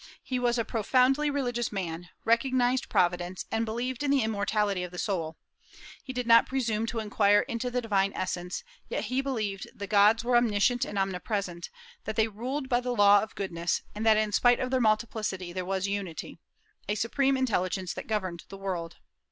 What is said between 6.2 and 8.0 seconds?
not presume to inquire into the